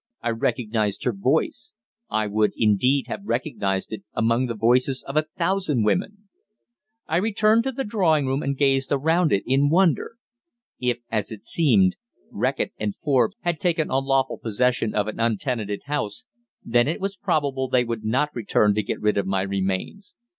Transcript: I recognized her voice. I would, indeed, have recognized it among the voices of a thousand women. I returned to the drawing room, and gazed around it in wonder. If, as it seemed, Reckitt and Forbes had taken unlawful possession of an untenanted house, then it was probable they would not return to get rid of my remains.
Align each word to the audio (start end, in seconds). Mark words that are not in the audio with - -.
I 0.23 0.31
recognized 0.31 1.03
her 1.03 1.13
voice. 1.13 1.73
I 2.09 2.25
would, 2.25 2.53
indeed, 2.57 3.05
have 3.07 3.19
recognized 3.23 3.93
it 3.93 4.01
among 4.13 4.47
the 4.47 4.55
voices 4.55 5.03
of 5.03 5.15
a 5.15 5.27
thousand 5.37 5.83
women. 5.83 6.27
I 7.05 7.17
returned 7.17 7.65
to 7.65 7.71
the 7.71 7.83
drawing 7.83 8.25
room, 8.25 8.41
and 8.41 8.57
gazed 8.57 8.91
around 8.91 9.31
it 9.31 9.43
in 9.45 9.69
wonder. 9.69 10.15
If, 10.79 11.01
as 11.11 11.31
it 11.31 11.45
seemed, 11.45 11.97
Reckitt 12.31 12.73
and 12.79 12.95
Forbes 12.95 13.35
had 13.41 13.59
taken 13.59 13.91
unlawful 13.91 14.39
possession 14.39 14.95
of 14.95 15.05
an 15.07 15.19
untenanted 15.19 15.83
house, 15.85 16.25
then 16.63 16.87
it 16.87 16.99
was 16.99 17.15
probable 17.15 17.67
they 17.69 17.83
would 17.85 18.03
not 18.03 18.33
return 18.35 18.73
to 18.73 18.81
get 18.81 18.99
rid 18.99 19.19
of 19.19 19.27
my 19.27 19.43
remains. 19.43 20.15